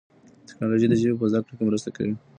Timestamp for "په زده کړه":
1.19-1.53